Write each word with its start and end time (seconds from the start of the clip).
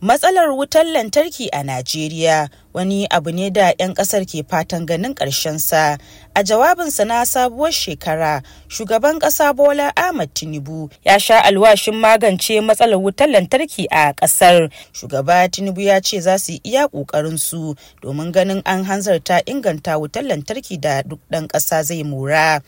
Matsalar 0.00 0.50
wutar 0.54 0.86
lantarki 0.86 1.48
a 1.52 1.62
Najeriya. 1.64 2.48
Wani 2.78 3.06
abu 3.10 3.30
ne 3.34 3.50
da 3.50 3.74
'yan 3.78 3.90
ƙasar 3.94 4.22
ke 4.22 4.46
fatan 4.46 4.86
ganin 4.86 5.10
sa. 5.58 5.98
A 6.34 6.42
jawabinsa 6.46 7.04
na 7.04 7.24
sabuwar 7.26 7.72
shekara, 7.74 8.42
shugaban 8.68 9.18
ƙasa 9.18 9.50
Bola 9.56 9.90
Ahmad 9.96 10.30
Tinubu 10.34 10.88
ya 11.04 11.18
sha 11.18 11.42
alwashin 11.42 11.94
magance 11.98 12.60
matsalar 12.62 12.94
wutar 13.02 13.26
lantarki 13.26 13.86
a 13.90 14.14
ƙasar. 14.14 14.70
Shugaba 14.94 15.48
Tinubu 15.50 15.80
ya 15.82 15.98
ce 16.00 16.20
za 16.20 16.38
su 16.38 16.52
iya 16.62 16.86
ƙoƙarinsu 16.86 17.74
domin 18.02 18.30
ganin 18.32 18.62
an 18.64 18.84
hanzarta 18.84 19.42
inganta 19.46 19.98
wutar 19.98 20.22
lantarki 20.22 20.78
da 20.80 21.02
duk 21.02 21.18
ɗan 21.32 21.48
ƙasa 21.50 21.82
zai 21.82 22.04
mora. 22.04 22.62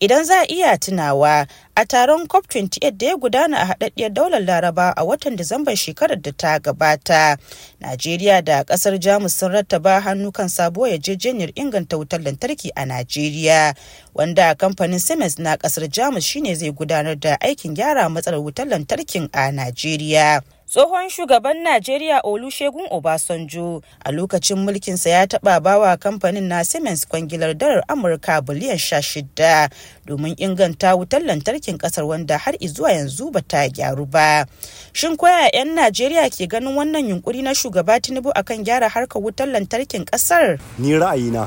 Idan 0.00 0.24
za 0.24 0.42
a 0.42 0.46
iya 0.46 0.78
tunawa, 0.78 1.48
a 1.74 1.84
taron 1.84 2.26
COP28 2.28 2.96
da 2.98 3.06
ya 3.06 3.16
gudana 3.16 3.56
a 3.58 3.64
haɗaɗɗiyar 3.74 4.12
daular 4.12 4.40
Laraba 4.40 4.92
a 4.96 5.02
watan 5.04 5.36
Disambar 5.36 5.74
shekarar 5.76 6.22
da 6.22 6.30
ta 6.30 6.58
gabata, 6.60 7.38
Najeriya 7.80 8.44
da 8.44 8.62
ƙasar 8.64 8.98
Jamus 9.00 9.32
sun 9.34 9.55
rattaba 9.56 10.00
hannu 10.04 10.28
kan 10.32 10.48
sabuwar 10.52 10.90
yarjejeniyar 10.92 11.50
inganta 11.56 11.96
wutar 11.96 12.20
lantarki 12.20 12.68
a 12.76 12.84
Najeriya 12.84 13.74
wanda 14.14 14.54
kamfanin 14.54 14.98
Siemens 15.00 15.38
na 15.40 15.56
ƙasar 15.56 15.88
Jamus 15.88 16.24
shine 16.24 16.54
zai 16.54 16.70
gudanar 16.72 17.16
da 17.20 17.36
aikin 17.40 17.74
gyara 17.74 18.08
matsalar 18.08 18.40
wutar 18.44 18.68
lantarkin 18.68 19.28
a 19.32 19.48
Najeriya. 19.52 20.42
Tsohon 20.66 21.08
shugaban 21.08 21.62
Najeriya 21.62 22.20
Olusegun 22.24 22.86
Obasanjo 22.90 23.82
a 24.04 24.10
lokacin 24.12 24.58
mulkinsa 24.58 25.10
ya 25.10 25.26
taɓa 25.26 25.60
bawa 25.60 25.96
kamfanin 25.96 26.42
na 26.48 26.64
Siemens 26.64 27.06
kwangilar 27.06 27.54
dalar 27.54 27.84
Amurka 27.88 28.40
biliyan 28.42 28.78
sha 28.78 29.02
shida 29.02 29.70
domin 30.06 30.34
inganta 30.38 30.94
wutar 30.96 31.22
lantarkin 31.22 31.78
ƙasar 31.78 32.04
wanda 32.04 32.36
har 32.38 32.54
zuwa 32.66 32.92
yanzu 32.92 33.30
ba 33.30 33.40
ta 33.46 33.68
gyaru 33.68 34.06
ba. 34.10 34.44
Shin 34.92 35.16
koya 35.16 35.50
'yan 35.54 35.68
Najeriya 35.78 36.26
ke 36.34 36.50
ganin 36.50 36.74
wannan 36.74 37.08
yunkuri 37.14 37.42
na 37.46 37.54
shugaba 37.54 38.00
Tinubu 38.02 38.34
akan 38.34 38.64
gyara 38.66 38.88
harkar 38.90 39.22
wutar 39.22 39.46
lantarkin 39.46 40.02
ƙasar? 40.04 40.58
Ni 40.82 40.98
ra'ayina 40.98 41.46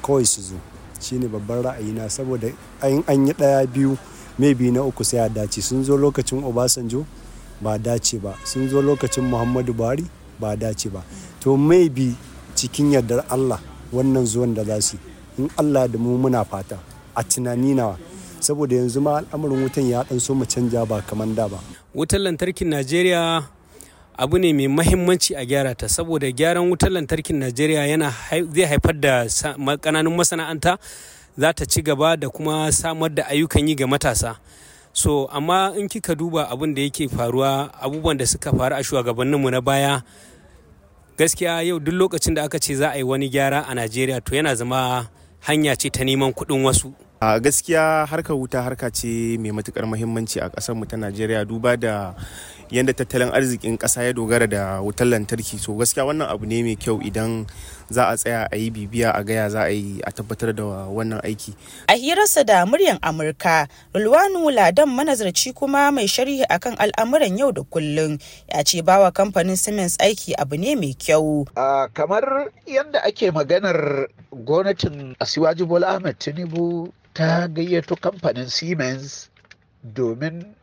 kawai 0.00 0.24
su 0.24 0.40
zo 0.40 0.56
shine 1.04 1.28
babban 1.28 1.68
ra'ayina 1.68 2.08
saboda 2.08 2.48
an 2.80 3.26
yi 3.28 3.32
ɗaya 3.36 3.66
biyu 3.68 3.98
maybe 4.38 4.70
na 4.72 4.80
uku 4.88 5.04
sai 5.04 5.20
a 5.20 5.28
dace 5.28 5.60
sun 5.60 5.84
zo 5.84 5.96
lokacin 6.00 6.40
Obasanjo 6.40 7.04
ba 7.60 7.78
dace 7.78 8.18
ba. 8.18 8.34
Sun 8.44 8.68
zo 8.68 8.82
lokacin 8.82 9.24
muhammadu 9.24 9.72
buhari 9.74 10.04
ba 10.40 10.56
dace 10.56 10.88
ba. 10.90 11.02
To 11.40 11.56
maybe 11.56 12.14
cikin 12.54 12.92
yardar 12.92 13.24
allah 13.30 13.60
wannan 13.92 14.26
zuwan 14.26 14.54
da 14.54 14.64
za 14.64 14.80
su 14.80 14.96
in 15.38 15.50
allah 15.58 15.88
da 15.88 15.98
mu 15.98 16.18
muna 16.18 16.44
fata. 16.44 16.78
A 17.16 17.22
tunani 17.22 17.74
nawa. 17.74 17.98
Saboda 18.40 18.76
yanzu 18.76 19.00
ma 19.00 19.18
al'amarin 19.18 19.62
wutan 19.64 19.88
ya 19.88 20.04
dan 20.04 20.20
so 20.20 20.34
mu 20.34 20.44
canja 20.46 20.84
ba 20.86 21.00
kamar 21.02 21.28
da 21.34 21.48
ba. 21.48 21.58
Wutar 21.94 22.20
lantarkin 22.20 22.68
najeriya 22.68 23.44
abu 24.18 24.38
ne 24.38 24.52
mai 24.52 24.68
mahimmanci 24.68 25.34
a 25.36 25.44
gyara 25.46 25.74
ta. 25.74 25.86
Saboda 25.88 26.30
gyaran 26.30 26.68
wutar 26.70 26.90
lantarkin 26.90 27.36
najeriya 27.38 27.86
yana 27.86 28.10
zai 28.30 28.64
haifar 28.68 28.94
da 29.00 29.24
kananun 29.80 30.14
masana'anta 30.16 30.78
za 31.38 31.52
ta 31.52 31.64
ci 31.66 31.82
gaba 31.82 32.16
da 32.16 32.28
kuma 32.28 32.70
samar 32.72 33.10
da 33.10 33.26
ayyukan 33.26 33.68
yi 33.68 33.74
ga 33.74 33.86
matasa. 33.86 34.36
So 34.94 35.26
amma 35.26 35.74
in 35.76 35.88
kika 35.90 36.14
duba 36.14 36.46
abin 36.50 36.74
da 36.74 36.82
yake 36.82 37.08
faruwa 37.10 37.74
abubuwan 37.82 38.16
da 38.16 38.26
suka 38.26 38.52
faru 38.52 38.76
a 38.76 38.82
shugabanninmu 38.84 39.50
na 39.50 39.60
baya 39.60 40.02
gaskiya 41.18 41.62
yau 41.66 41.78
duk 41.82 41.94
lokacin 41.94 42.34
da 42.34 42.44
aka 42.46 42.58
ce 42.62 42.74
za 42.78 42.90
a 42.94 42.96
yi 42.96 43.02
wani 43.02 43.28
gyara 43.28 43.66
a 43.66 43.74
najeriya 43.74 44.20
to 44.22 44.34
yana 44.36 44.54
zama 44.54 45.10
hanya 45.44 45.76
ce 45.76 45.90
ta 45.92 46.04
neman 46.04 46.32
kuɗin 46.32 46.64
wasu. 46.64 46.92
A 47.20 47.40
gaskiya 47.40 48.04
harkar 48.08 48.36
wuta 48.36 48.60
harka 48.64 48.90
ce 48.92 49.36
mai 49.40 49.48
matuƙar 49.52 49.84
muhimmanci 49.88 50.40
a 50.40 50.48
ƙasar 50.52 50.76
mu 50.76 50.84
ta 50.84 50.96
najeriya 50.96 51.44
duba 51.48 51.76
da 51.80 52.12
yadda 52.68 52.92
tattalin 52.92 53.32
arzikin 53.32 53.78
ƙasa 53.80 54.04
ya 54.04 54.12
dogara 54.12 54.44
da 54.48 54.80
wutar 54.84 55.08
lantarki. 55.08 55.56
So 55.60 55.72
gaskiya 55.76 56.04
wannan 56.04 56.28
abu 56.28 56.44
ne 56.44 56.60
mai 56.64 56.76
kyau 56.76 57.00
idan 57.00 57.46
za 57.88 58.08
a 58.12 58.16
tsaya 58.16 58.48
a 58.52 58.56
yi 58.56 58.68
bibiya 58.70 59.12
a 59.16 59.24
gaya 59.24 59.48
za 59.48 59.64
a 59.68 59.72
yi 59.72 60.00
a 60.04 60.12
tabbatar 60.12 60.52
da 60.56 60.64
wannan 60.88 61.20
aiki. 61.24 61.52
A 61.88 61.96
hirarsa 61.96 62.44
da 62.44 62.64
muryan 62.66 62.98
amurka 63.00 63.68
rulwanu 63.94 64.48
ladan 64.52 64.88
manazarci 64.92 65.52
kuma 65.54 65.92
mai 65.92 66.04
sharhi 66.08 66.44
akan 66.44 66.76
al'amuran 66.76 67.36
yau 67.38 67.52
da 67.52 67.62
kullum 67.64 68.16
ya 68.52 68.60
ce 68.64 68.80
bawa 68.84 69.12
kamfanin 69.12 69.56
siemens 69.56 69.96
aiki 70.00 70.32
abu 70.36 70.56
ne 70.60 70.74
mai 70.76 70.92
kyau. 70.96 71.44
Kamar 71.94 72.52
yadda 72.68 73.00
ake 73.04 73.30
maganar 73.32 74.08
gwamnatin 74.34 75.14
asiwaji 75.18 75.64
bola 75.64 75.88
ahmed 75.88 76.18
tinubu 76.18 76.92
ta 77.14 77.46
gayyato 77.48 77.96
kamfanin 77.96 78.48
siemens 78.50 79.30
domin 79.82 80.54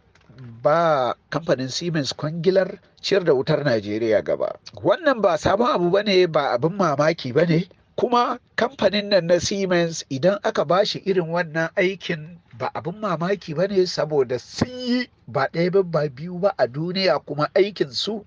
ba 0.64 1.16
kamfanin 1.30 1.70
siemens 1.70 2.14
kwangilar 2.14 2.80
ciyar 3.02 3.24
da 3.24 3.34
wutar 3.34 3.64
najeriya 3.64 4.22
gaba. 4.22 4.60
Wannan 4.84 5.22
ba 5.22 5.38
sabon 5.38 5.68
abu 5.72 5.90
ba 5.90 6.04
ne 6.04 6.28
ba 6.28 6.52
abin 6.52 6.74
mamaki 6.76 7.34
ba 7.34 7.46
ne 7.46 7.70
kuma 7.96 8.40
kamfanin 8.56 9.10
nan 9.10 9.28
na 9.28 9.40
siemens 9.40 10.04
idan 10.10 10.40
aka 10.44 10.66
ba 10.66 10.86
shi 10.86 11.00
irin 11.06 11.30
wannan 11.32 11.70
aikin 11.76 12.40
ba 12.58 12.68
abin 12.74 13.00
mamaki 13.00 13.54
ba 13.54 13.68
ne 13.68 13.86
saboda 13.86 14.40
sun 14.40 14.70
yi 14.70 15.10
ba 15.28 15.48
ɗaya 15.52 15.84
ba 15.84 16.10
biyu 16.10 16.40
ba 16.40 16.54
a 16.58 16.68
duniya 16.68 17.20
kuma 17.20 17.50
aikin 17.56 17.92
su 17.92 18.26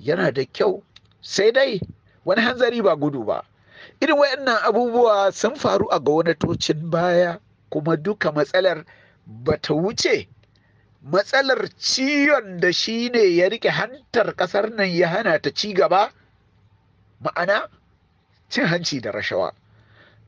yana 0.00 0.30
da 0.32 0.44
kyau. 0.44 0.82
Sai 1.20 1.52
dai 1.52 1.80
wani 2.24 2.42
hanzari 2.42 2.82
ba 2.82 2.96
gudu 2.96 3.24
ba. 3.24 3.42
Irin 4.00 4.18
wayannan 4.18 4.58
abubuwa 4.64 5.32
sun 5.32 5.54
faru 5.56 5.86
a 5.90 5.98
gwamnatocin 6.00 6.90
baya 6.90 7.38
kuma 7.70 7.96
duka 7.96 8.32
matsalar 8.32 8.84
bata 9.26 9.74
wuce 9.74 10.28
matsalar 11.02 11.68
ciwon 11.78 12.60
da 12.60 12.72
shi 12.72 13.08
ne 13.10 13.36
ya 13.36 13.48
riƙe 13.48 13.70
hantar 13.70 14.34
ƙasar 14.36 14.70
nan 14.70 14.90
ya 14.90 15.08
hana 15.08 15.38
ta 15.42 15.50
ci 15.54 15.74
gaba 15.74 16.12
ma'ana 17.20 17.68
cin 18.48 18.64
hanci 18.66 19.00
da 19.00 19.10
rashawa 19.12 19.52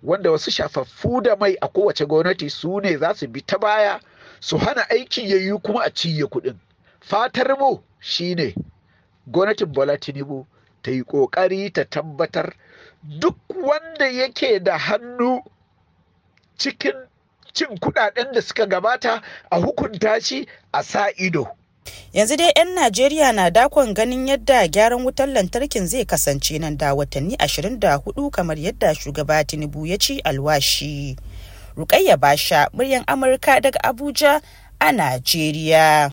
wanda 0.03 0.31
wasu 0.31 0.51
shafaffu 0.51 1.21
da 1.23 1.37
mai 1.37 1.57
a 1.61 1.69
kowace 1.69 2.07
gwamnati 2.07 2.51
su 2.51 2.81
ne 2.81 2.97
za 2.99 3.15
su 3.15 3.27
bi 3.29 3.41
ta 3.43 3.59
baya 3.59 4.01
su 4.41 4.59
hana 4.59 4.83
aikin 4.91 5.29
ya 5.29 5.37
yi 5.37 5.53
kuma 5.63 5.83
a 5.85 5.91
ciye 5.91 6.25
kuɗin. 6.27 6.57
Fatar 7.01 7.57
mu 7.59 7.83
shine 8.01 8.55
gwamnatin 9.27 9.73
bola 9.73 9.97
tinubu 9.99 10.47
ta 10.83 10.91
yi 10.91 11.03
ƙoƙari 11.05 11.73
ta 11.73 11.85
tabbatar 11.85 12.53
duk 13.03 13.37
wanda 13.55 14.07
yake 14.09 14.59
da 14.63 14.79
hannu 14.79 15.43
cikin 16.59 16.95
cin 17.53 17.69
kuɗaɗen 17.79 18.33
da 18.33 18.41
suka 18.43 18.67
gabata 18.67 19.23
a 19.51 19.57
hukunta 19.61 20.21
shi 20.21 20.47
a 20.73 20.83
sa 20.83 21.09
ido. 21.17 21.47
Yanzu 22.13 22.37
dai 22.37 22.53
'yan 22.57 22.75
Najeriya 22.75 23.33
na 23.35 23.51
dakon 23.51 23.95
ganin 23.95 24.27
yadda 24.27 24.67
gyaran 24.69 25.05
wutar 25.05 25.29
lantarkin 25.29 25.87
zai 25.87 26.05
kasance 26.05 26.59
nan 26.59 26.77
da 26.77 26.95
watanni 26.95 27.37
24 27.37 28.31
kamar 28.31 28.57
yadda 28.59 28.95
shugaba 28.95 29.45
Tinubu 29.45 29.87
ya 29.87 29.97
ci 29.99 30.21
alwashi. 30.21 31.17
Rukayya 31.77 32.17
Basha, 32.17 32.69
muryan 32.73 33.05
Amurka 33.07 33.61
daga 33.61 33.79
Abuja 33.85 34.41
a 34.81 34.93
Najeriya. 34.93 36.09